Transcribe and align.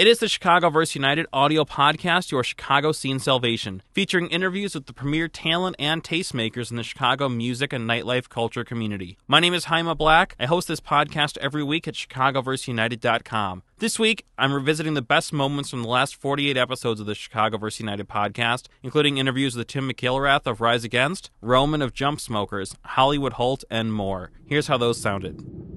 It 0.00 0.06
is 0.06 0.18
the 0.18 0.28
ChicagoVerseUniteD 0.28 1.26
audio 1.30 1.66
podcast, 1.66 2.30
your 2.30 2.42
Chicago 2.42 2.90
scene 2.90 3.18
salvation, 3.18 3.82
featuring 3.92 4.28
interviews 4.28 4.74
with 4.74 4.86
the 4.86 4.94
premier 4.94 5.28
talent 5.28 5.76
and 5.78 6.02
tastemakers 6.02 6.70
in 6.70 6.78
the 6.78 6.82
Chicago 6.82 7.28
music 7.28 7.74
and 7.74 7.86
nightlife 7.86 8.30
culture 8.30 8.64
community. 8.64 9.18
My 9.28 9.40
name 9.40 9.52
is 9.52 9.66
Jaime 9.66 9.94
Black. 9.94 10.36
I 10.40 10.46
host 10.46 10.68
this 10.68 10.80
podcast 10.80 11.36
every 11.36 11.62
week 11.62 11.86
at 11.86 11.92
chicagoverseunited.com. 11.92 13.62
This 13.76 13.98
week, 13.98 14.24
I'm 14.38 14.54
revisiting 14.54 14.94
the 14.94 15.02
best 15.02 15.34
moments 15.34 15.68
from 15.68 15.82
the 15.82 15.88
last 15.90 16.16
48 16.16 16.56
episodes 16.56 17.00
of 17.00 17.04
the 17.04 17.12
ChicagoVerseUniteD 17.12 18.04
podcast, 18.04 18.68
including 18.82 19.18
interviews 19.18 19.54
with 19.54 19.66
Tim 19.66 19.86
McIlrath 19.86 20.46
of 20.46 20.62
Rise 20.62 20.82
Against, 20.82 21.30
Roman 21.42 21.82
of 21.82 21.92
Jump 21.92 22.22
Smokers, 22.22 22.74
Hollywood 22.86 23.34
Holt, 23.34 23.64
and 23.70 23.92
more. 23.92 24.30
Here's 24.46 24.68
how 24.68 24.78
those 24.78 24.98
sounded. 24.98 25.69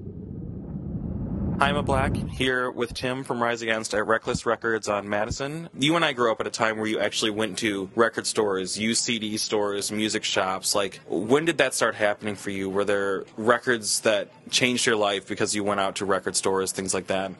Jaime 1.58 1.82
Black 1.82 2.14
here 2.14 2.70
with 2.70 2.94
Tim 2.94 3.22
from 3.22 3.42
Rise 3.42 3.62
Against 3.62 3.94
at 3.94 4.06
Reckless 4.06 4.44
Records 4.44 4.88
on 4.88 5.08
Madison. 5.08 5.68
You 5.78 5.94
and 5.94 6.04
I 6.04 6.12
grew 6.12 6.32
up 6.32 6.40
at 6.40 6.46
a 6.46 6.50
time 6.50 6.78
where 6.78 6.86
you 6.86 6.98
actually 6.98 7.30
went 7.30 7.58
to 7.58 7.88
record 7.94 8.26
stores, 8.26 8.76
used 8.76 9.04
CD 9.04 9.36
stores, 9.36 9.92
music 9.92 10.24
shops. 10.24 10.74
Like, 10.74 11.00
when 11.08 11.44
did 11.44 11.58
that 11.58 11.72
start 11.72 11.94
happening 11.94 12.34
for 12.34 12.50
you? 12.50 12.68
Were 12.68 12.84
there 12.84 13.24
records 13.36 14.00
that 14.00 14.30
changed 14.50 14.84
your 14.84 14.96
life 14.96 15.28
because 15.28 15.54
you 15.54 15.62
went 15.62 15.80
out 15.80 15.96
to 15.96 16.04
record 16.04 16.34
stores, 16.34 16.72
things 16.72 16.92
like 16.92 17.06
that? 17.06 17.30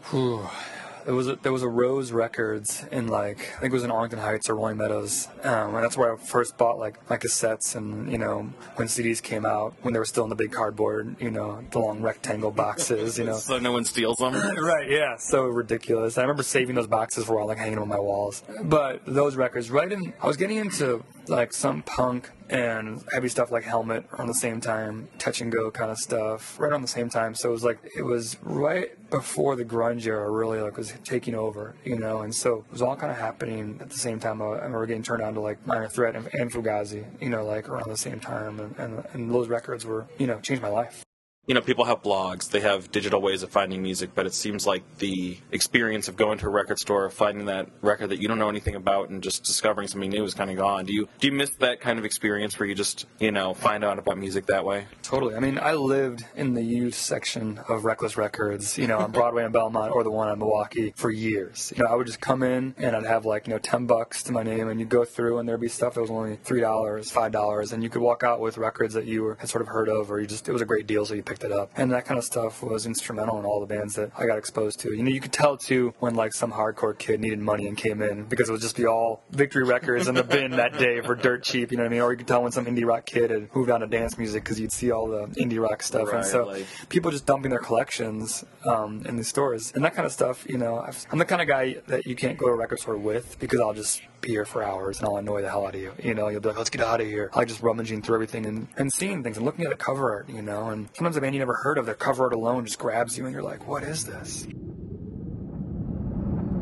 There 1.04 1.14
was 1.14 1.28
a, 1.28 1.36
there 1.36 1.52
was 1.52 1.62
a 1.62 1.68
Rose 1.68 2.12
Records 2.12 2.84
in 2.90 3.08
like 3.08 3.38
I 3.56 3.60
think 3.60 3.72
it 3.72 3.72
was 3.72 3.84
in 3.84 3.90
Arlington 3.90 4.18
Heights 4.18 4.48
or 4.48 4.56
Rolling 4.56 4.76
Meadows, 4.76 5.28
um, 5.42 5.74
and 5.74 5.84
that's 5.84 5.96
where 5.96 6.14
I 6.14 6.16
first 6.16 6.56
bought 6.56 6.78
like 6.78 7.08
my 7.10 7.16
cassettes 7.16 7.74
and 7.76 8.10
you 8.10 8.18
know 8.18 8.50
when 8.76 8.88
CDs 8.88 9.22
came 9.22 9.44
out 9.44 9.74
when 9.82 9.92
they 9.92 9.98
were 9.98 10.04
still 10.04 10.24
in 10.24 10.30
the 10.30 10.36
big 10.36 10.52
cardboard, 10.52 11.16
you 11.20 11.30
know 11.30 11.62
the 11.70 11.78
long 11.78 12.00
rectangle 12.00 12.50
boxes, 12.50 13.18
you 13.18 13.24
know. 13.24 13.36
so 13.38 13.58
no 13.58 13.72
one 13.72 13.84
steals 13.84 14.18
them. 14.18 14.34
right? 14.58 14.90
Yeah. 14.90 15.16
So 15.16 15.44
ridiculous. 15.44 16.16
I 16.18 16.22
remember 16.22 16.42
saving 16.42 16.74
those 16.74 16.86
boxes 16.86 17.24
for 17.24 17.34
a 17.34 17.36
while, 17.36 17.46
like 17.48 17.58
hanging 17.58 17.78
on 17.78 17.88
my 17.88 17.98
walls. 17.98 18.42
But 18.62 19.02
those 19.06 19.36
records, 19.36 19.70
right 19.70 19.90
in, 19.90 20.14
I 20.22 20.26
was 20.26 20.36
getting 20.36 20.56
into 20.56 21.04
like 21.28 21.52
some 21.52 21.82
punk 21.82 22.30
and 22.50 23.02
heavy 23.12 23.28
stuff 23.28 23.50
like 23.50 23.64
Helmet 23.64 24.06
around 24.12 24.28
the 24.28 24.34
same 24.34 24.60
time, 24.60 25.08
Touch 25.18 25.40
and 25.40 25.50
Go 25.50 25.70
kind 25.70 25.90
of 25.90 25.98
stuff, 25.98 26.58
right 26.58 26.72
on 26.72 26.82
the 26.82 26.88
same 26.88 27.08
time. 27.08 27.34
So 27.34 27.48
it 27.48 27.52
was 27.52 27.64
like 27.64 27.78
it 27.96 28.02
was 28.02 28.36
right 28.42 28.90
before 29.10 29.56
the 29.56 29.64
grunge 29.64 30.06
era 30.06 30.30
really 30.30 30.60
like 30.60 30.76
was 30.76 30.92
taking 31.04 31.34
over, 31.34 31.74
you 31.84 31.98
know. 31.98 32.22
And 32.22 32.34
so 32.34 32.64
it 32.66 32.72
was 32.72 32.82
all 32.82 32.96
kind 32.96 33.12
of 33.12 33.18
happening 33.18 33.78
at 33.80 33.90
the 33.90 33.98
same 33.98 34.20
time. 34.20 34.42
I 34.42 34.46
remember 34.46 34.86
getting 34.86 35.02
turned 35.02 35.22
on 35.22 35.34
to 35.34 35.40
like 35.40 35.64
Minor 35.66 35.88
Threat 35.88 36.16
and, 36.16 36.28
and 36.34 36.52
Fugazi, 36.52 37.04
you 37.20 37.30
know, 37.30 37.44
like 37.44 37.68
around 37.68 37.88
the 37.88 37.96
same 37.96 38.20
time, 38.20 38.60
and, 38.60 38.76
and 38.78 39.04
and 39.12 39.30
those 39.30 39.48
records 39.48 39.84
were 39.86 40.06
you 40.18 40.26
know 40.26 40.40
changed 40.40 40.62
my 40.62 40.68
life 40.68 41.03
you 41.46 41.54
know, 41.54 41.60
people 41.60 41.84
have 41.84 42.02
blogs, 42.02 42.50
they 42.50 42.60
have 42.60 42.90
digital 42.90 43.20
ways 43.20 43.42
of 43.42 43.50
finding 43.50 43.82
music, 43.82 44.10
but 44.14 44.26
it 44.26 44.32
seems 44.32 44.66
like 44.66 44.82
the 44.98 45.36
experience 45.52 46.08
of 46.08 46.16
going 46.16 46.38
to 46.38 46.46
a 46.46 46.48
record 46.48 46.78
store, 46.78 47.10
finding 47.10 47.46
that 47.46 47.68
record 47.82 48.08
that 48.08 48.20
you 48.20 48.28
don't 48.28 48.38
know 48.38 48.48
anything 48.48 48.74
about, 48.74 49.10
and 49.10 49.22
just 49.22 49.44
discovering 49.44 49.86
something 49.86 50.08
new 50.08 50.24
is 50.24 50.32
kind 50.32 50.50
of 50.50 50.56
gone. 50.56 50.86
Do 50.86 50.94
you 50.94 51.08
do 51.20 51.26
you 51.26 51.32
miss 51.32 51.50
that 51.56 51.80
kind 51.80 51.98
of 51.98 52.04
experience 52.06 52.58
where 52.58 52.66
you 52.66 52.74
just 52.74 53.06
you 53.18 53.30
know 53.30 53.52
find 53.52 53.84
out 53.84 53.98
about 53.98 54.16
music 54.16 54.46
that 54.46 54.64
way? 54.64 54.86
Totally. 55.02 55.34
I 55.34 55.40
mean, 55.40 55.58
I 55.58 55.74
lived 55.74 56.24
in 56.34 56.54
the 56.54 56.62
youth 56.62 56.94
section 56.94 57.60
of 57.68 57.84
Reckless 57.84 58.16
Records, 58.16 58.78
you 58.78 58.86
know, 58.86 58.98
on 58.98 59.10
Broadway 59.12 59.44
and 59.44 59.52
Belmont, 59.52 59.92
or 59.92 60.02
the 60.02 60.10
one 60.10 60.32
in 60.32 60.38
Milwaukee 60.38 60.94
for 60.96 61.10
years. 61.10 61.72
You 61.76 61.84
know, 61.84 61.90
I 61.90 61.94
would 61.94 62.06
just 62.06 62.20
come 62.20 62.42
in 62.42 62.74
and 62.78 62.96
I'd 62.96 63.04
have 63.04 63.26
like 63.26 63.46
you 63.46 63.52
know 63.52 63.58
ten 63.58 63.84
bucks 63.84 64.22
to 64.24 64.32
my 64.32 64.42
name, 64.42 64.68
and 64.68 64.80
you'd 64.80 64.88
go 64.88 65.04
through, 65.04 65.38
and 65.38 65.48
there'd 65.48 65.60
be 65.60 65.68
stuff 65.68 65.94
that 65.94 66.00
was 66.00 66.10
only 66.10 66.38
three 66.42 66.60
dollars, 66.60 67.10
five 67.10 67.32
dollars, 67.32 67.72
and 67.72 67.82
you 67.82 67.90
could 67.90 68.00
walk 68.00 68.22
out 68.22 68.40
with 68.40 68.56
records 68.56 68.94
that 68.94 69.04
you 69.04 69.24
were, 69.24 69.34
had 69.34 69.50
sort 69.50 69.60
of 69.60 69.68
heard 69.68 69.90
of, 69.90 70.10
or 70.10 70.20
you 70.20 70.26
just 70.26 70.48
it 70.48 70.52
was 70.52 70.62
a 70.62 70.66
great 70.66 70.86
deal, 70.86 71.04
so 71.04 71.12
you 71.12 71.22
picked 71.22 71.33
picked 71.34 71.44
it 71.44 71.52
up. 71.52 71.70
And 71.76 71.90
that 71.92 72.04
kind 72.04 72.18
of 72.18 72.24
stuff 72.24 72.62
was 72.62 72.86
instrumental 72.86 73.38
in 73.38 73.44
all 73.44 73.60
the 73.60 73.66
bands 73.66 73.96
that 73.96 74.12
I 74.16 74.26
got 74.26 74.38
exposed 74.38 74.80
to. 74.80 74.94
You 74.94 75.02
know, 75.02 75.10
you 75.10 75.20
could 75.20 75.32
tell 75.32 75.56
too 75.56 75.94
when 75.98 76.14
like 76.14 76.32
some 76.32 76.52
hardcore 76.52 76.96
kid 76.96 77.20
needed 77.20 77.40
money 77.40 77.66
and 77.66 77.76
came 77.76 78.02
in 78.02 78.24
because 78.24 78.48
it 78.48 78.52
would 78.52 78.60
just 78.60 78.76
be 78.76 78.86
all 78.86 79.22
Victory 79.30 79.64
Records 79.64 80.06
in 80.06 80.14
the 80.14 80.22
bin 80.22 80.52
that 80.52 80.78
day 80.78 81.00
for 81.00 81.14
dirt 81.14 81.42
cheap. 81.42 81.70
You 81.72 81.76
know 81.76 81.82
what 81.82 81.88
I 81.88 81.92
mean? 81.92 82.00
Or 82.00 82.12
you 82.12 82.18
could 82.18 82.28
tell 82.28 82.42
when 82.42 82.52
some 82.52 82.66
indie 82.66 82.86
rock 82.86 83.06
kid 83.06 83.30
had 83.30 83.54
moved 83.54 83.70
on 83.70 83.80
to 83.80 83.86
dance 83.86 84.16
music 84.16 84.44
because 84.44 84.60
you'd 84.60 84.72
see 84.72 84.90
all 84.90 85.08
the 85.08 85.26
indie 85.40 85.60
rock 85.60 85.82
stuff. 85.82 86.08
Right, 86.08 86.18
and 86.18 86.26
so 86.26 86.46
like... 86.46 86.66
people 86.88 87.10
just 87.10 87.26
dumping 87.26 87.50
their 87.50 87.58
collections 87.58 88.44
um, 88.64 89.04
in 89.06 89.16
the 89.16 89.24
stores 89.24 89.72
and 89.74 89.84
that 89.84 89.94
kind 89.94 90.06
of 90.06 90.12
stuff. 90.12 90.46
You 90.48 90.58
know, 90.58 90.86
I'm 91.10 91.18
the 91.18 91.24
kind 91.24 91.42
of 91.42 91.48
guy 91.48 91.76
that 91.88 92.06
you 92.06 92.14
can't 92.14 92.38
go 92.38 92.46
to 92.46 92.52
a 92.52 92.56
record 92.56 92.78
store 92.78 92.96
with 92.96 93.38
because 93.40 93.60
I'll 93.60 93.74
just 93.74 94.02
be 94.24 94.30
here 94.30 94.44
for 94.44 94.62
hours 94.62 94.98
and 94.98 95.08
I'll 95.08 95.16
annoy 95.18 95.42
the 95.42 95.50
hell 95.50 95.66
out 95.66 95.74
of 95.74 95.80
you. 95.80 95.92
You 96.02 96.14
know, 96.14 96.28
you'll 96.28 96.40
be 96.40 96.48
like, 96.48 96.58
let's 96.58 96.70
get 96.70 96.80
out 96.80 97.00
of 97.00 97.06
here. 97.06 97.30
I 97.32 97.38
like 97.38 97.48
just 97.48 97.62
rummaging 97.62 98.02
through 98.02 98.16
everything 98.16 98.46
and, 98.46 98.68
and 98.76 98.92
seeing 98.92 99.22
things 99.22 99.36
and 99.36 99.46
looking 99.46 99.64
at 99.64 99.70
the 99.70 99.76
cover 99.76 100.12
art, 100.12 100.28
you 100.28 100.42
know, 100.42 100.68
and 100.68 100.88
sometimes 100.94 101.16
a 101.16 101.20
band 101.20 101.34
you 101.34 101.38
never 101.38 101.54
heard 101.54 101.78
of, 101.78 101.86
their 101.86 101.94
cover 101.94 102.24
art 102.24 102.32
alone 102.32 102.64
just 102.64 102.78
grabs 102.78 103.16
you 103.18 103.24
and 103.24 103.32
you're 103.32 103.42
like, 103.42 103.66
what 103.68 103.82
is 103.82 104.06
this? 104.06 104.46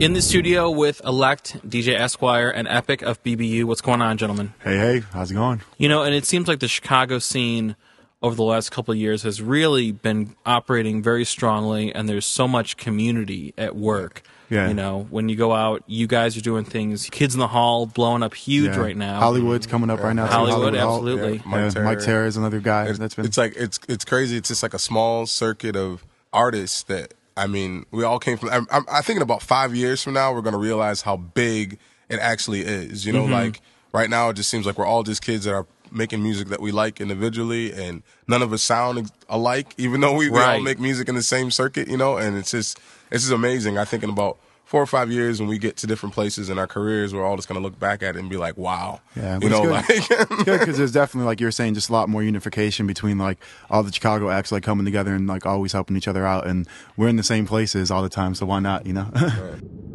In 0.00 0.14
the 0.14 0.22
studio 0.22 0.68
with 0.70 1.00
Illekt, 1.02 1.60
DJ 1.68 1.94
Esquire, 1.94 2.50
and 2.50 2.66
Epic 2.66 3.02
of 3.02 3.22
BBU. 3.22 3.64
What's 3.64 3.80
going 3.80 4.02
on, 4.02 4.18
gentlemen? 4.18 4.52
Hey, 4.60 4.76
hey, 4.76 5.00
how's 5.12 5.30
it 5.30 5.34
going? 5.34 5.60
You 5.78 5.88
know, 5.88 6.02
and 6.02 6.12
it 6.12 6.24
seems 6.24 6.48
like 6.48 6.58
the 6.58 6.66
Chicago 6.66 7.20
scene 7.20 7.76
over 8.22 8.34
the 8.34 8.44
last 8.44 8.70
couple 8.70 8.92
of 8.92 8.98
years 8.98 9.22
has 9.22 9.42
really 9.42 9.92
been 9.92 10.34
operating 10.46 11.02
very 11.02 11.24
strongly, 11.24 11.92
and 11.94 12.08
there's 12.08 12.26
so 12.26 12.46
much 12.46 12.76
community 12.76 13.52
at 13.58 13.74
work. 13.74 14.22
Yeah. 14.48 14.68
You 14.68 14.74
know, 14.74 15.06
when 15.08 15.30
you 15.30 15.36
go 15.36 15.52
out, 15.52 15.82
you 15.86 16.06
guys 16.06 16.36
are 16.36 16.42
doing 16.42 16.64
things. 16.64 17.08
Kids 17.08 17.34
in 17.34 17.40
the 17.40 17.48
Hall 17.48 17.86
blowing 17.86 18.22
up 18.22 18.34
huge 18.34 18.74
yeah. 18.74 18.80
right 18.80 18.96
now. 18.96 19.18
Hollywood's 19.18 19.66
coming 19.66 19.88
up 19.88 20.02
right 20.02 20.12
now. 20.12 20.26
Hollywood, 20.26 20.74
Hollywood 20.74 20.74
absolutely. 20.74 21.36
Yeah. 21.36 21.42
Mike, 21.46 21.72
Terror. 21.72 21.84
Mike 21.84 21.98
Terror 22.00 22.26
is 22.26 22.36
another 22.36 22.60
guy. 22.60 22.86
It's, 22.88 22.98
that's 22.98 23.14
been. 23.14 23.24
It's 23.24 23.38
like 23.38 23.54
it's 23.56 23.80
it's 23.88 24.04
crazy. 24.04 24.36
It's 24.36 24.48
just 24.48 24.62
like 24.62 24.74
a 24.74 24.78
small 24.78 25.24
circuit 25.24 25.74
of 25.74 26.04
artists 26.34 26.82
that 26.84 27.14
I 27.34 27.46
mean, 27.46 27.86
we 27.90 28.04
all 28.04 28.18
came 28.18 28.36
from. 28.36 28.50
I'm, 28.50 28.66
I'm, 28.70 28.84
I 28.92 29.00
think 29.00 29.16
in 29.16 29.22
about 29.22 29.42
five 29.42 29.74
years 29.74 30.02
from 30.02 30.12
now, 30.12 30.34
we're 30.34 30.42
gonna 30.42 30.58
realize 30.58 31.00
how 31.00 31.16
big 31.16 31.78
it 32.10 32.18
actually 32.20 32.60
is. 32.60 33.06
You 33.06 33.14
know, 33.14 33.22
mm-hmm. 33.22 33.32
like 33.32 33.60
right 33.92 34.10
now, 34.10 34.28
it 34.28 34.34
just 34.34 34.50
seems 34.50 34.66
like 34.66 34.76
we're 34.76 34.86
all 34.86 35.02
just 35.02 35.22
kids 35.22 35.44
that 35.44 35.54
are 35.54 35.66
making 35.92 36.22
music 36.22 36.48
that 36.48 36.60
we 36.60 36.72
like 36.72 37.00
individually, 37.00 37.72
and 37.72 38.02
none 38.26 38.42
of 38.42 38.52
us 38.52 38.62
sound 38.62 39.10
alike, 39.28 39.74
even 39.76 40.00
though 40.00 40.14
we, 40.14 40.28
right. 40.28 40.32
we 40.32 40.42
all 40.54 40.60
make 40.60 40.78
music 40.78 41.08
in 41.08 41.14
the 41.14 41.22
same 41.22 41.50
circuit. 41.50 41.88
You 41.88 41.96
know, 41.96 42.16
and 42.16 42.36
it's 42.36 42.50
just 42.50 42.78
it's 43.10 43.24
just 43.24 43.32
amazing. 43.32 43.78
I 43.78 43.84
think 43.84 44.02
in 44.02 44.10
about 44.10 44.38
four 44.72 44.80
or 44.80 44.86
five 44.86 45.12
years 45.12 45.38
when 45.38 45.50
we 45.50 45.58
get 45.58 45.76
to 45.76 45.86
different 45.86 46.14
places 46.14 46.48
in 46.48 46.58
our 46.58 46.66
careers, 46.66 47.12
we're 47.12 47.22
all 47.22 47.36
just 47.36 47.46
going 47.46 47.60
to 47.60 47.62
look 47.62 47.78
back 47.78 48.02
at 48.02 48.16
it 48.16 48.18
and 48.18 48.30
be 48.30 48.38
like, 48.38 48.56
wow. 48.56 49.02
Yeah, 49.14 49.38
you 49.42 49.50
know, 49.50 49.64
good. 49.64 49.70
like 49.70 49.84
it's 49.90 50.08
good 50.08 50.60
because 50.60 50.78
there's 50.78 50.92
definitely 50.92 51.26
like 51.26 51.40
you're 51.40 51.50
saying, 51.50 51.74
just 51.74 51.90
a 51.90 51.92
lot 51.92 52.08
more 52.08 52.22
unification 52.22 52.86
between 52.86 53.18
like 53.18 53.38
all 53.68 53.82
the 53.82 53.92
Chicago 53.92 54.30
acts 54.30 54.50
like 54.50 54.62
coming 54.62 54.86
together 54.86 55.14
and 55.14 55.26
like 55.26 55.44
always 55.44 55.72
helping 55.72 55.94
each 55.96 56.08
other 56.08 56.26
out, 56.26 56.46
and 56.46 56.66
we're 56.96 57.08
in 57.08 57.16
the 57.16 57.22
same 57.22 57.46
places 57.46 57.90
all 57.90 58.02
the 58.02 58.08
time, 58.08 58.34
so 58.34 58.46
why 58.46 58.60
not? 58.60 58.86
You 58.86 58.94
know. 58.94 59.10
right. 59.14 59.91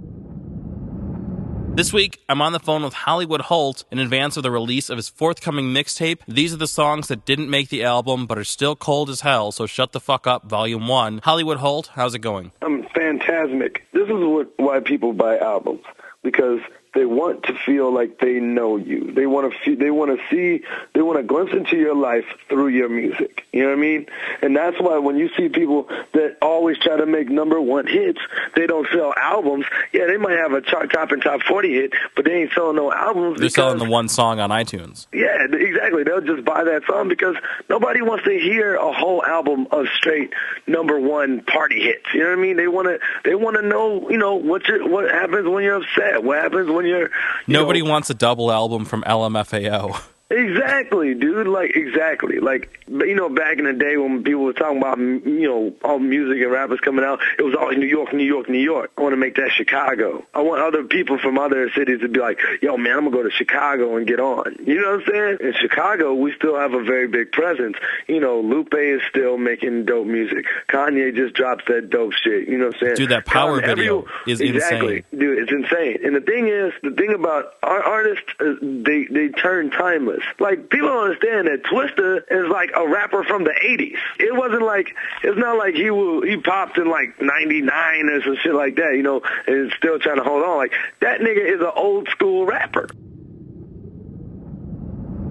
This 1.77 1.93
week, 1.93 2.19
I'm 2.27 2.41
on 2.41 2.53
the 2.53 2.59
phone 2.59 2.81
with 2.81 2.95
Hollywood 2.95 3.41
Holt 3.41 3.83
in 3.91 3.99
advance 3.99 4.35
of 4.35 4.41
the 4.41 4.49
release 4.49 4.89
of 4.89 4.97
his 4.97 5.09
forthcoming 5.09 5.65
mixtape. 5.65 6.21
These 6.27 6.51
are 6.51 6.57
the 6.57 6.65
songs 6.65 7.07
that 7.07 7.23
didn't 7.23 7.51
make 7.51 7.69
the 7.69 7.83
album 7.83 8.25
but 8.25 8.39
are 8.39 8.43
still 8.43 8.75
cold 8.75 9.11
as 9.11 9.21
hell, 9.21 9.51
so 9.51 9.67
shut 9.67 9.91
the 9.91 9.99
fuck 9.99 10.25
up, 10.25 10.49
Volume 10.49 10.88
1. 10.88 11.19
Hollywood 11.23 11.57
Holt, 11.57 11.91
how's 11.93 12.15
it 12.15 12.21
going? 12.21 12.51
I'm 12.63 12.81
phantasmic. 12.95 13.83
This 13.93 14.07
is 14.07 14.15
what, 14.15 14.51
why 14.57 14.79
people 14.79 15.13
buy 15.13 15.38
albums, 15.38 15.83
because 16.23 16.61
they 16.94 17.06
want 17.06 17.44
to 17.44 17.53
feel 17.53 17.94
like 17.94 18.20
they 18.20 18.40
know 18.40 18.78
you. 18.78 19.12
They 19.12 19.25
want 19.28 19.52
to 19.52 19.58
See, 19.64 19.75
they 19.75 19.92
want 19.92 20.18
to 20.18 20.24
see 20.30 20.64
they 20.94 21.02
want 21.02 21.18
to 21.18 21.24
glimpse 21.24 21.53
into 21.53 21.78
your 21.78 21.96
life 21.96 22.25
through 22.50 22.70
your 22.70 22.90
music. 22.90 23.46
You 23.52 23.64
know 23.64 23.70
what 23.70 23.78
I 23.78 23.81
mean? 23.81 24.06
And 24.42 24.56
that's 24.56 24.80
why 24.80 24.98
when 25.00 25.18
you 25.18 25.30
see 25.36 25.50
people 25.50 25.88
that 26.14 26.38
always 26.42 26.78
try 26.78 26.98
to 26.98 27.06
make 27.06 27.30
number 27.30 27.59
one 27.59 27.88
hits, 27.88 28.20
they 28.56 28.68
don't 28.68 28.88
sell 28.94 29.14
albums. 29.18 29.66
Yeah, 29.94 30.06
they 30.08 30.18
might 30.18 30.38
have 30.38 30.53
a 30.53 30.62
chart 30.62 30.92
topping 30.92 31.22
top 31.22 31.42
forty 31.44 31.74
hit, 31.74 31.94
but 32.16 32.25
they 32.25 32.42
ain't 32.42 32.53
selling 32.53 32.75
no 32.75 32.92
albums. 32.92 33.40
They're 33.40 33.48
because, 33.48 33.54
selling 33.56 33.80
the 33.80 33.90
one 33.90 34.08
song 34.08 34.40
on 34.40 34.50
iTunes. 34.52 35.08
Yeah, 35.12 35.46
exactly. 35.52 36.04
They'll 36.04 36.22
just 36.22 36.46
buy 36.46 36.64
that 36.64 36.84
song 36.88 37.08
because 37.08 37.36
nobody 37.69 38.02
wants 38.02 38.25
to 38.25 38.31
hear 38.31 38.75
a 38.75 38.94
whole 38.94 39.24
album 39.24 39.68
of 39.72 39.88
straight 39.96 40.34
number 40.68 41.00
one 41.00 41.42
party 41.42 41.81
hits. 41.81 42.06
You 42.14 42.22
know 42.22 42.30
what 42.30 42.40
I 42.40 42.42
mean? 42.42 42.58
They 42.58 42.68
want 42.68 42.88
to 42.88 43.00
they 43.24 43.36
want 43.36 43.58
to 43.58 43.64
know 43.64 44.09
you 44.09 44.18
know 44.18 44.36
what 44.36 44.64
what 44.81 45.09
happens 45.09 45.48
when 45.48 45.64
you're 45.64 45.81
upset. 45.81 46.24
What 46.24 46.42
happens 46.42 46.69
when 46.69 46.86
you're. 46.88 47.10
Nobody 47.48 47.81
know, 47.81 47.89
wants 47.92 48.10
a 48.10 48.13
double 48.13 48.51
album 48.51 48.86
from 48.86 49.04
LMFAO. 49.04 50.01
Exactly, 50.29 51.13
dude. 51.13 51.47
Like 51.47 51.75
exactly. 51.75 52.39
Like 52.39 52.85
you 52.89 53.15
know, 53.15 53.29
back 53.29 53.59
in 53.59 53.65
the 53.65 53.74
day 53.74 53.95
when 53.95 54.24
people 54.24 54.44
were 54.44 54.53
talking 54.53 54.77
about 54.77 54.97
you 54.97 55.47
know 55.47 55.74
all 55.83 56.00
music 56.00 56.41
and 56.41 56.51
rappers 56.51 56.81
coming 56.81 57.06
out, 57.06 57.21
it 57.39 57.44
was 57.44 57.56
always 57.56 57.77
New 57.77 57.88
York, 57.88 58.12
New 58.12 58.25
York, 58.25 58.50
New 58.50 58.59
York. 58.59 58.91
I 58.97 59.01
want 59.01 59.13
to 59.13 59.18
make 59.18 59.35
that 59.35 59.51
Chicago. 59.56 60.25
I 60.33 60.41
want 60.41 60.62
other 60.62 60.83
people 60.83 61.18
from 61.18 61.39
other 61.39 61.69
cities 61.71 62.01
to 62.01 62.09
be 62.09 62.19
like, 62.19 62.39
yo, 62.62 62.75
man, 62.75 62.97
I'm 62.97 63.06
gonna 63.06 63.15
go 63.15 63.24
to 63.24 63.31
Chicago 63.31 63.95
and 63.95 64.06
get 64.06 64.19
on. 64.19 64.57
You 64.65 64.81
know 64.81 64.97
what 64.97 65.07
I'm 65.07 65.13
saying? 65.13 65.38
In 65.39 65.53
Chicago, 65.62 66.13
we 66.13 66.33
still 66.33 66.57
have 66.57 66.73
a 66.73 66.83
very 66.83 67.07
big 67.07 67.31
presence. 67.31 67.77
You 68.09 68.19
know, 68.19 68.41
Lupe 68.41 68.73
is 68.73 69.01
still 69.09 69.38
making 69.38 69.85
dope 69.85 70.07
music. 70.07 70.44
Kanye 70.68 71.15
just 71.15 71.35
dropped 71.35 71.68
that 71.68 71.89
dope 71.89 72.12
shit. 72.12 72.50
You 72.50 72.57
know 72.57 72.68
what 72.68 72.75
I'm 72.75 72.81
saying? 72.81 72.95
Dude, 72.95 73.09
that 73.12 73.18
um, 73.19 73.23
power 73.23 73.62
Kanye, 73.62 73.75
video 73.75 74.00
every, 74.01 74.33
is 74.33 74.41
exactly. 74.41 74.97
insane. 74.97 75.19
Dude, 75.19 75.39
it's 75.39 75.51
insane. 75.53 76.00
And 76.03 76.13
the 76.13 76.21
thing 76.21 76.50
is, 76.50 76.73
the 76.83 76.91
thing 76.91 77.13
about 77.13 77.53
our 77.63 77.81
artists, 77.81 78.25
uh, 78.41 78.56
they 78.62 79.06
they 79.09 79.30
turn 79.30 79.71
timeless 79.71 80.17
was. 80.18 80.25
Like 80.40 80.69
people 80.69 80.88
don't 80.88 81.04
understand 81.06 81.48
that 81.48 81.64
Twista 81.64 82.22
is 82.30 82.50
like 82.50 82.72
a 82.75 82.88
rapper 82.88 83.24
from 83.24 83.44
the 83.44 83.52
'80s. 83.52 83.98
It 84.19 84.36
wasn't 84.36 84.64
like 84.64 84.96
it's 85.24 85.38
not 85.38 85.58
like 85.58 85.75
he 85.75 85.90
will, 85.90 86.22
he 86.22 86.38
popped 86.38 86.78
in 86.78 86.90
like 86.90 87.22
'99 87.22 88.10
or 88.10 88.22
some 88.24 88.38
shit 88.42 88.54
like 88.54 88.75
that, 88.75 88.94
you 88.96 89.04
know, 89.04 89.22
and 89.48 89.72
still 89.78 90.00
trying 90.00 90.18
to 90.18 90.24
hold 90.24 90.44
on. 90.44 90.58
Like 90.58 90.74
that 91.02 91.19
nigga 91.22 91.56
is 91.56 91.62
an 91.62 91.72
old 91.75 92.08
school 92.10 92.46
rapper. 92.46 92.88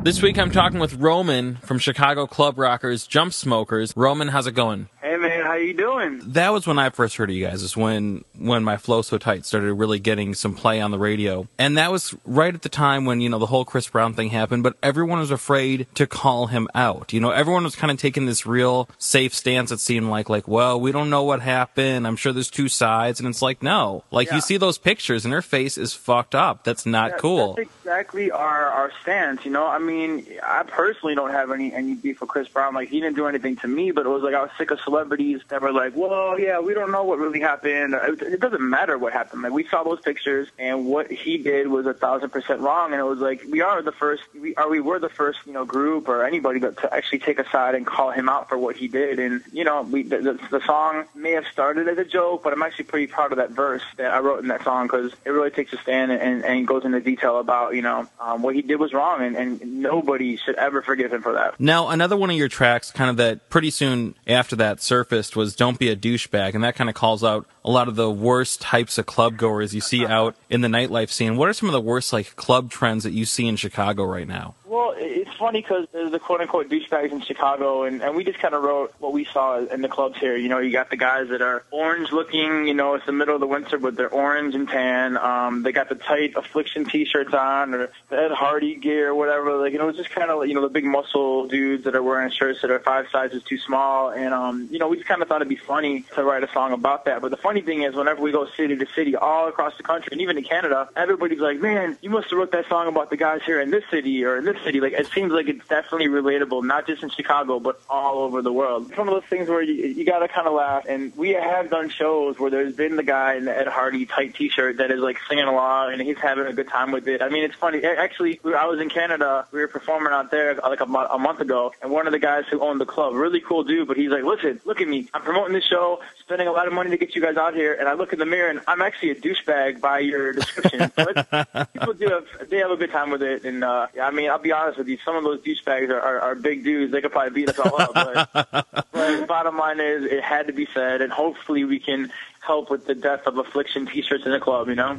This 0.02 0.22
week 0.22 0.38
I'm 0.38 0.52
talking 0.52 0.78
with 0.78 0.94
Roman 0.94 1.56
from 1.56 1.80
Chicago 1.80 2.28
Club 2.28 2.58
Rockers 2.58 3.08
Jump 3.08 3.32
Smokers. 3.32 3.92
Roman, 3.96 4.28
how's 4.28 4.46
it 4.46 4.52
going? 4.52 4.88
Hey 5.02 5.16
man, 5.16 5.30
how 5.30 5.35
you 5.56 5.74
doing? 5.74 6.20
That 6.24 6.52
was 6.52 6.66
when 6.66 6.78
I 6.78 6.90
first 6.90 7.16
heard 7.16 7.30
of 7.30 7.36
you 7.36 7.46
guys. 7.46 7.62
Is 7.62 7.76
when 7.76 8.24
when 8.38 8.64
my 8.64 8.76
flow 8.76 9.02
so 9.02 9.18
tight 9.18 9.44
started 9.46 9.72
really 9.74 9.98
getting 9.98 10.34
some 10.34 10.54
play 10.54 10.80
on 10.80 10.90
the 10.90 10.98
radio, 10.98 11.48
and 11.58 11.76
that 11.78 11.90
was 11.92 12.14
right 12.24 12.54
at 12.54 12.62
the 12.62 12.68
time 12.68 13.04
when 13.04 13.20
you 13.20 13.28
know 13.28 13.38
the 13.38 13.46
whole 13.46 13.64
Chris 13.64 13.88
Brown 13.88 14.14
thing 14.14 14.30
happened. 14.30 14.62
But 14.62 14.76
everyone 14.82 15.18
was 15.18 15.30
afraid 15.30 15.86
to 15.94 16.06
call 16.06 16.46
him 16.46 16.68
out. 16.74 17.12
You 17.12 17.20
know, 17.20 17.30
everyone 17.30 17.64
was 17.64 17.76
kind 17.76 17.90
of 17.90 17.98
taking 17.98 18.26
this 18.26 18.46
real 18.46 18.88
safe 18.98 19.34
stance. 19.34 19.70
It 19.70 19.80
seemed 19.80 20.08
like 20.08 20.28
like, 20.28 20.46
well, 20.48 20.80
we 20.80 20.92
don't 20.92 21.10
know 21.10 21.22
what 21.22 21.40
happened. 21.40 22.06
I'm 22.06 22.16
sure 22.16 22.32
there's 22.32 22.50
two 22.50 22.68
sides, 22.68 23.20
and 23.20 23.28
it's 23.28 23.42
like 23.42 23.62
no. 23.62 24.04
Like 24.10 24.28
Yeah. 24.28 24.36
you 24.36 24.40
see 24.40 24.56
those 24.56 24.78
pictures, 24.78 25.24
and 25.24 25.32
her 25.34 25.42
face 25.42 25.78
is 25.78 25.92
fucked 25.92 26.34
up. 26.34 26.64
That's 26.64 26.86
not 26.86 27.12
That- 27.12 27.20
cool. 27.20 27.54
That's 27.54 27.68
exactly 27.80 28.30
our 28.30 28.66
our 28.66 28.92
stance. 29.02 29.44
You 29.44 29.50
know, 29.50 29.66
I 29.66 29.78
mean, 29.78 30.26
I 30.42 30.62
personally 30.64 31.14
don't 31.14 31.30
have 31.30 31.50
any 31.50 31.72
any 31.72 31.94
beef 31.94 32.20
with 32.20 32.30
Chris 32.30 32.48
Brown. 32.48 32.74
Like 32.74 32.88
he 32.88 33.00
didn't 33.00 33.16
do 33.16 33.26
anything 33.26 33.56
to 33.56 33.68
me, 33.68 33.90
but 33.90 34.06
it 34.06 34.08
was 34.08 34.22
like 34.22 34.34
I 34.34 34.42
was 34.42 34.50
sick 34.58 34.70
of 34.70 34.80
celebrities 34.80 35.40
that 35.48 35.62
were 35.62 35.72
like, 35.72 35.92
"Well, 35.94 36.38
yeah, 36.38 36.60
we 36.60 36.74
don't 36.74 36.90
know 36.90 37.04
what 37.04 37.18
really 37.18 37.40
happened. 37.40 37.94
It, 37.94 38.40
doesn't 38.40 38.60
matter 38.60 38.98
what 38.98 39.12
happened. 39.12 39.42
Like 39.42 39.52
we 39.52 39.66
saw 39.66 39.82
those 39.82 40.00
pictures, 40.00 40.48
and 40.58 40.86
what 40.86 41.10
he 41.10 41.38
did 41.38 41.68
was 41.68 41.86
a 41.86 41.94
thousand 41.94 42.30
percent 42.30 42.60
wrong. 42.60 42.92
And 42.92 43.00
it 43.00 43.04
was 43.04 43.18
like 43.18 43.42
we 43.48 43.60
are 43.60 43.82
the 43.82 43.92
first, 43.92 44.22
we 44.38 44.54
are 44.56 44.68
we 44.68 44.80
were 44.80 44.98
the 44.98 45.08
first, 45.08 45.38
you 45.46 45.52
know, 45.52 45.64
group 45.64 46.08
or 46.08 46.24
anybody 46.24 46.60
to, 46.60 46.72
to 46.72 46.94
actually 46.94 47.20
take 47.20 47.38
a 47.38 47.48
side 47.50 47.74
and 47.74 47.86
call 47.86 48.10
him 48.10 48.28
out 48.28 48.48
for 48.48 48.58
what 48.58 48.76
he 48.76 48.88
did. 48.88 49.18
And 49.18 49.42
you 49.52 49.64
know, 49.64 49.82
we 49.82 50.02
the, 50.02 50.18
the, 50.18 50.58
the 50.58 50.60
song 50.64 51.04
may 51.14 51.32
have 51.32 51.46
started 51.52 51.88
as 51.88 51.98
a 51.98 52.04
joke, 52.04 52.42
but 52.42 52.52
I'm 52.52 52.62
actually 52.62 52.84
pretty 52.84 53.06
proud 53.06 53.32
of 53.32 53.38
that 53.38 53.50
verse 53.50 53.82
that 53.96 54.12
I 54.12 54.18
wrote 54.20 54.40
in 54.40 54.48
that 54.48 54.64
song 54.64 54.86
because 54.86 55.12
it 55.24 55.30
really 55.30 55.50
takes 55.50 55.72
a 55.72 55.78
stand 55.78 56.12
and, 56.12 56.44
and 56.44 56.66
goes 56.66 56.84
into 56.84 57.00
detail 57.00 57.38
about 57.38 57.74
you 57.74 57.82
know 57.82 58.08
um, 58.20 58.42
what 58.42 58.54
he 58.54 58.62
did 58.62 58.76
was 58.76 58.92
wrong, 58.92 59.22
and, 59.22 59.36
and 59.36 59.82
nobody 59.82 60.36
should 60.36 60.56
ever 60.56 60.82
forgive 60.82 61.12
him 61.12 61.22
for 61.22 61.34
that. 61.34 61.58
Now, 61.58 61.88
another 61.88 62.16
one 62.16 62.30
of 62.30 62.36
your 62.36 62.48
tracks, 62.48 62.90
kind 62.90 63.10
of 63.10 63.16
that 63.16 63.48
pretty 63.50 63.70
soon 63.70 64.14
after 64.26 64.56
that 64.56 64.80
surfaced, 65.26 65.36
was 65.36 65.56
Don't 65.56 65.78
Be 65.78 65.88
a 65.88 65.96
Douchebag, 65.96 66.54
and 66.54 66.64
that 66.64 66.76
kind 66.76 66.88
of 66.88 66.94
calls 66.94 67.24
out 67.24 67.46
a 67.64 67.70
lot 67.70 67.88
of 67.88 67.96
the 67.96 68.10
worst 68.10 68.60
types 68.60 68.98
of 68.98 69.06
club 69.06 69.36
goers 69.36 69.74
you 69.74 69.80
see 69.80 70.06
out 70.06 70.36
in 70.48 70.60
the 70.60 70.68
nightlife 70.68 71.10
scene. 71.10 71.36
What 71.36 71.48
are 71.48 71.52
some 71.52 71.68
of 71.68 71.72
the 71.72 71.80
worst, 71.80 72.12
like, 72.12 72.36
club 72.36 72.70
trends 72.70 73.04
that 73.04 73.12
you 73.12 73.24
see 73.24 73.46
in 73.46 73.56
Chicago 73.56 74.04
right 74.04 74.28
now? 74.28 74.54
Well, 74.76 74.94
it's 74.94 75.34
funny 75.38 75.62
because 75.62 75.86
there's 75.90 76.10
the 76.10 76.18
quote 76.18 76.42
unquote 76.42 76.68
douchebags 76.68 77.10
in 77.10 77.22
Chicago, 77.22 77.84
and, 77.84 78.02
and 78.02 78.14
we 78.14 78.24
just 78.24 78.38
kind 78.38 78.52
of 78.52 78.62
wrote 78.62 78.92
what 78.98 79.14
we 79.14 79.24
saw 79.24 79.64
in 79.64 79.80
the 79.80 79.88
clubs 79.88 80.18
here. 80.18 80.36
You 80.36 80.50
know, 80.50 80.58
you 80.58 80.70
got 80.70 80.90
the 80.90 80.98
guys 80.98 81.30
that 81.30 81.40
are 81.40 81.64
orange 81.70 82.12
looking, 82.12 82.66
you 82.66 82.74
know, 82.74 82.92
it's 82.92 83.06
the 83.06 83.12
middle 83.12 83.34
of 83.34 83.40
the 83.40 83.46
winter, 83.46 83.78
but 83.78 83.96
they're 83.96 84.10
orange 84.12 84.54
and 84.54 84.68
tan. 84.68 85.16
Um, 85.16 85.62
they 85.62 85.72
got 85.72 85.88
the 85.88 85.94
tight 85.94 86.34
affliction 86.36 86.84
t 86.84 87.06
shirts 87.06 87.32
on, 87.32 87.72
or 87.72 87.88
the 88.10 88.16
Ed 88.18 88.32
Hardy 88.32 88.74
gear, 88.74 89.12
or 89.12 89.14
whatever. 89.14 89.56
Like, 89.56 89.72
you 89.72 89.78
know, 89.78 89.88
it's 89.88 89.96
just 89.96 90.10
kind 90.10 90.30
of, 90.30 90.40
like, 90.40 90.48
you 90.50 90.54
know, 90.54 90.60
the 90.60 90.68
big 90.68 90.84
muscle 90.84 91.48
dudes 91.48 91.84
that 91.84 91.96
are 91.96 92.02
wearing 92.02 92.30
shirts 92.30 92.60
that 92.60 92.70
are 92.70 92.80
five 92.80 93.06
sizes 93.10 93.42
too 93.44 93.56
small. 93.56 94.10
And, 94.10 94.34
um, 94.34 94.68
you 94.70 94.78
know, 94.78 94.88
we 94.88 94.98
just 94.98 95.08
kind 95.08 95.22
of 95.22 95.28
thought 95.28 95.36
it'd 95.36 95.48
be 95.48 95.56
funny 95.56 96.04
to 96.16 96.22
write 96.22 96.44
a 96.44 96.52
song 96.52 96.74
about 96.74 97.06
that. 97.06 97.22
But 97.22 97.30
the 97.30 97.38
funny 97.38 97.62
thing 97.62 97.80
is, 97.80 97.94
whenever 97.94 98.20
we 98.20 98.30
go 98.30 98.46
city 98.54 98.76
to 98.76 98.86
city 98.94 99.16
all 99.16 99.48
across 99.48 99.74
the 99.78 99.84
country, 99.84 100.10
and 100.12 100.20
even 100.20 100.36
in 100.36 100.44
Canada, 100.44 100.90
everybody's 100.94 101.40
like, 101.40 101.60
man, 101.60 101.96
you 102.02 102.10
must 102.10 102.28
have 102.28 102.38
wrote 102.38 102.52
that 102.52 102.68
song 102.68 102.88
about 102.88 103.08
the 103.08 103.16
guys 103.16 103.40
here 103.46 103.58
in 103.58 103.70
this 103.70 103.84
city 103.90 104.22
or 104.22 104.36
in 104.36 104.44
this 104.44 104.65
city. 104.66 104.80
Like, 104.80 104.92
it 104.92 105.06
seems 105.08 105.32
like 105.32 105.48
it's 105.48 105.66
definitely 105.68 106.08
relatable, 106.08 106.64
not 106.64 106.86
just 106.86 107.02
in 107.02 107.10
Chicago, 107.10 107.60
but 107.60 107.80
all 107.88 108.18
over 108.18 108.42
the 108.42 108.52
world. 108.52 108.88
It's 108.88 108.98
one 108.98 109.08
of 109.08 109.14
those 109.14 109.28
things 109.30 109.48
where 109.48 109.62
you, 109.62 109.74
you 109.74 110.04
got 110.04 110.18
to 110.18 110.28
kind 110.28 110.46
of 110.46 110.54
laugh. 110.54 110.84
And 110.88 111.16
we 111.16 111.30
have 111.30 111.70
done 111.70 111.88
shows 111.88 112.38
where 112.38 112.50
there's 112.50 112.74
been 112.74 112.96
the 112.96 113.02
guy 113.02 113.34
in 113.34 113.44
the 113.44 113.56
Ed 113.56 113.68
Hardy 113.68 114.04
tight 114.06 114.34
T-shirt 114.34 114.78
that 114.78 114.90
is 114.90 115.00
like 115.00 115.18
singing 115.28 115.44
along 115.44 115.92
and 115.92 116.02
he's 116.02 116.18
having 116.18 116.46
a 116.46 116.52
good 116.52 116.68
time 116.68 116.90
with 116.90 117.06
it. 117.06 117.22
I 117.22 117.28
mean, 117.28 117.44
it's 117.44 117.54
funny. 117.54 117.84
Actually, 117.84 118.40
I 118.44 118.66
was 118.66 118.80
in 118.80 118.88
Canada. 118.88 119.46
We 119.52 119.60
were 119.60 119.68
performing 119.68 120.12
out 120.12 120.30
there 120.30 120.54
like 120.56 120.80
a, 120.80 120.84
a 120.84 121.18
month 121.18 121.40
ago, 121.40 121.72
and 121.82 121.90
one 121.90 122.06
of 122.06 122.12
the 122.12 122.18
guys 122.18 122.44
who 122.50 122.60
owned 122.60 122.80
the 122.80 122.86
club, 122.86 123.14
really 123.14 123.40
cool 123.40 123.64
dude, 123.64 123.88
but 123.88 123.96
he's 123.96 124.10
like, 124.10 124.24
"Listen, 124.24 124.60
look 124.64 124.80
at 124.80 124.88
me. 124.88 125.08
I'm 125.14 125.22
promoting 125.22 125.54
this 125.54 125.64
show, 125.64 126.00
spending 126.20 126.48
a 126.48 126.52
lot 126.52 126.66
of 126.66 126.72
money 126.72 126.90
to 126.90 126.96
get 126.96 127.14
you 127.14 127.22
guys 127.22 127.36
out 127.36 127.54
here, 127.54 127.74
and 127.74 127.88
I 127.88 127.94
look 127.94 128.12
in 128.12 128.18
the 128.18 128.26
mirror 128.26 128.50
and 128.50 128.60
I'm 128.66 128.82
actually 128.82 129.10
a 129.10 129.14
douchebag 129.14 129.80
by 129.80 130.00
your 130.00 130.32
description." 130.32 130.90
it's, 130.96 131.72
people 131.72 131.94
do 131.94 132.08
have 132.08 132.48
they 132.50 132.58
have 132.58 132.70
a 132.70 132.76
good 132.76 132.90
time 132.90 133.10
with 133.10 133.22
it, 133.22 133.44
and 133.44 133.62
uh, 133.64 133.86
I 134.00 134.10
mean, 134.10 134.30
I'll 134.30 134.38
be 134.38 134.52
honest 134.56 134.78
with 134.78 134.88
you, 134.88 134.98
some 135.04 135.16
of 135.16 135.24
those 135.24 135.40
douchebags 135.40 135.90
are, 135.90 136.00
are, 136.00 136.20
are 136.20 136.34
big 136.34 136.64
dudes. 136.64 136.92
They 136.92 137.00
could 137.00 137.12
probably 137.12 137.30
beat 137.30 137.48
us 137.48 137.58
all 137.58 137.80
up, 137.80 137.94
but, 137.94 138.66
but 138.92 139.26
bottom 139.26 139.56
line 139.56 139.80
is, 139.80 140.04
it 140.04 140.22
had 140.22 140.46
to 140.46 140.52
be 140.52 140.66
said, 140.72 141.02
and 141.02 141.12
hopefully 141.12 141.64
we 141.64 141.78
can 141.78 142.12
help 142.40 142.70
with 142.70 142.86
the 142.86 142.94
death 142.94 143.26
of 143.26 143.38
affliction 143.38 143.86
T-shirts 143.86 144.24
in 144.24 144.32
the 144.32 144.40
club. 144.40 144.68
You 144.68 144.74
know. 144.74 144.98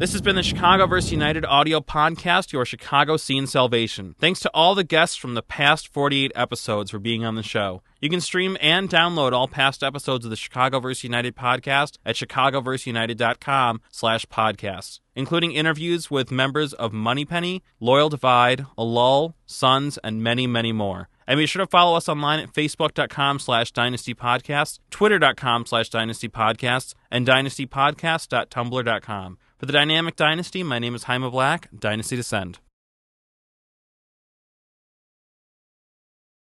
This 0.00 0.12
has 0.12 0.22
been 0.22 0.34
the 0.34 0.40
ChicagoVerseUniteD 0.40 1.44
audio 1.46 1.80
podcast, 1.80 2.54
your 2.54 2.64
Chicago 2.64 3.18
scene 3.18 3.46
salvation. 3.46 4.14
Thanks 4.18 4.40
to 4.40 4.50
all 4.54 4.74
the 4.74 4.82
guests 4.82 5.14
from 5.14 5.34
the 5.34 5.42
past 5.42 5.88
48 5.88 6.32
episodes 6.34 6.90
for 6.90 6.98
being 6.98 7.22
on 7.22 7.34
the 7.34 7.42
show. 7.42 7.82
You 8.00 8.08
can 8.08 8.22
stream 8.22 8.56
and 8.62 8.88
download 8.88 9.32
all 9.32 9.46
past 9.46 9.82
episodes 9.82 10.24
of 10.24 10.30
the 10.30 10.38
ChicagoVerseUniteD 10.38 11.32
podcast 11.32 11.98
at 12.06 12.16
chicagoverseunited.com 12.16 13.82
slash 13.90 14.24
podcasts, 14.24 15.00
including 15.14 15.52
interviews 15.52 16.10
with 16.10 16.30
members 16.30 16.72
of 16.72 16.94
Moneypenny, 16.94 17.62
Loyal 17.78 18.08
Divide, 18.08 18.64
Alul, 18.78 19.34
Sons, 19.44 19.98
and 20.02 20.22
many, 20.22 20.46
many 20.46 20.72
more. 20.72 21.10
And 21.26 21.36
be 21.36 21.44
sure 21.44 21.62
to 21.62 21.70
follow 21.70 21.94
us 21.94 22.08
online 22.08 22.40
at 22.40 22.54
facebook.com 22.54 23.38
slash 23.38 23.70
dynastypodcasts, 23.74 24.78
twitter.com 24.90 25.66
slash 25.66 25.90
dynastypodcasts, 25.90 26.94
and 27.10 27.26
dynastypodcast.tumblr.com. 27.26 29.36
For 29.60 29.66
the 29.66 29.74
Dynamic 29.74 30.16
Dynasty, 30.16 30.62
my 30.62 30.78
name 30.78 30.94
is 30.94 31.02
Jaime 31.02 31.28
Black, 31.28 31.68
Dynasty 31.78 32.16
Descend. 32.16 32.60